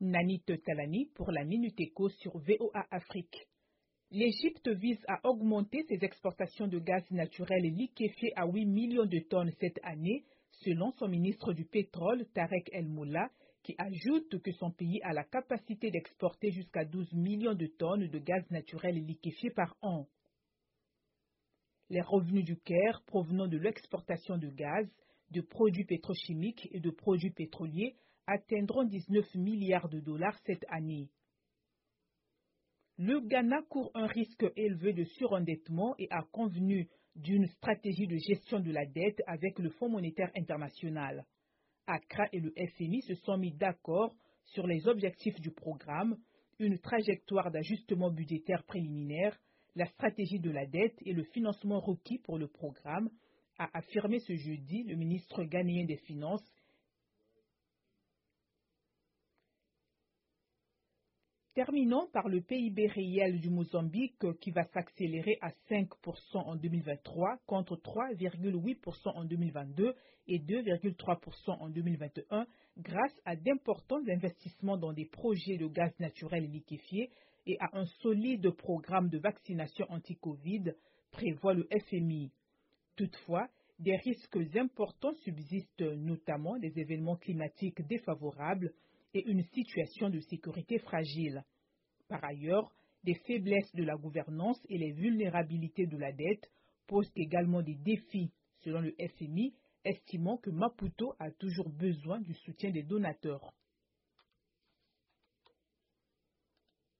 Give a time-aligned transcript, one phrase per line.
[0.00, 3.48] Nanit Talani pour la Minute Éco sur VOA Afrique.
[4.12, 9.50] L'Égypte vise à augmenter ses exportations de gaz naturel liquéfié à 8 millions de tonnes
[9.58, 13.28] cette année, selon son ministre du pétrole Tarek El Moula,
[13.64, 18.18] qui ajoute que son pays a la capacité d'exporter jusqu'à 12 millions de tonnes de
[18.20, 20.06] gaz naturel liquéfié par an.
[21.90, 24.88] Les revenus du Caire provenant de l'exportation de gaz,
[25.32, 27.96] de produits pétrochimiques et de produits pétroliers
[28.28, 31.08] atteindront 19 milliards de dollars cette année.
[32.98, 38.60] Le Ghana court un risque élevé de surendettement et a convenu d'une stratégie de gestion
[38.60, 41.24] de la dette avec le Fonds monétaire international.
[41.86, 44.14] Accra et le FMI se sont mis d'accord
[44.44, 46.18] sur les objectifs du programme,
[46.58, 49.38] une trajectoire d'ajustement budgétaire préliminaire,
[49.74, 53.10] la stratégie de la dette et le financement requis pour le programme,
[53.58, 56.54] a affirmé ce jeudi le ministre ghanéen des Finances
[61.58, 65.88] Terminons par le PIB réel du Mozambique qui va s'accélérer à 5%
[66.36, 69.92] en 2023 contre 3,8% en 2022
[70.28, 72.46] et 2,3% en 2021
[72.78, 77.10] grâce à d'importants investissements dans des projets de gaz naturel liquéfié
[77.44, 80.74] et à un solide programme de vaccination anti-Covid,
[81.10, 82.30] prévoit le FMI.
[82.94, 83.48] Toutefois,
[83.80, 88.72] des risques importants subsistent, notamment des événements climatiques défavorables,
[89.14, 91.42] et une situation de sécurité fragile.
[92.08, 92.70] Par ailleurs,
[93.04, 96.50] des faiblesses de la gouvernance et les vulnérabilités de la dette
[96.86, 98.32] posent également des défis,
[98.64, 103.52] selon le FMI, estimant que Maputo a toujours besoin du soutien des donateurs.